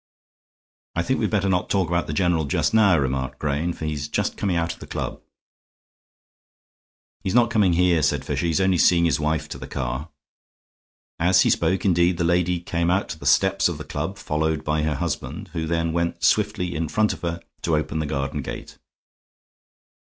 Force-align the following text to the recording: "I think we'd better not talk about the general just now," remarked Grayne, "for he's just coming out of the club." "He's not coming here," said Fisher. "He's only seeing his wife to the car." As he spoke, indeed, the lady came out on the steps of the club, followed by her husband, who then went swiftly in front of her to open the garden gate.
"I 0.95 1.03
think 1.03 1.19
we'd 1.19 1.29
better 1.29 1.47
not 1.47 1.69
talk 1.69 1.87
about 1.87 2.07
the 2.07 2.13
general 2.13 2.45
just 2.45 2.73
now," 2.73 2.97
remarked 2.97 3.37
Grayne, 3.37 3.71
"for 3.71 3.85
he's 3.85 4.07
just 4.07 4.35
coming 4.35 4.55
out 4.55 4.73
of 4.73 4.79
the 4.79 4.87
club." 4.87 5.21
"He's 7.23 7.35
not 7.35 7.51
coming 7.51 7.73
here," 7.73 8.01
said 8.01 8.25
Fisher. 8.25 8.47
"He's 8.47 8.59
only 8.59 8.79
seeing 8.79 9.05
his 9.05 9.19
wife 9.19 9.47
to 9.49 9.59
the 9.59 9.67
car." 9.67 10.09
As 11.19 11.41
he 11.41 11.51
spoke, 11.51 11.85
indeed, 11.85 12.17
the 12.17 12.23
lady 12.23 12.59
came 12.59 12.89
out 12.89 13.13
on 13.13 13.19
the 13.19 13.27
steps 13.27 13.69
of 13.69 13.77
the 13.77 13.83
club, 13.83 14.17
followed 14.17 14.63
by 14.63 14.81
her 14.81 14.95
husband, 14.95 15.49
who 15.53 15.67
then 15.67 15.93
went 15.93 16.23
swiftly 16.23 16.75
in 16.75 16.87
front 16.89 17.13
of 17.13 17.21
her 17.21 17.39
to 17.61 17.75
open 17.77 17.99
the 17.99 18.07
garden 18.07 18.41
gate. 18.41 18.79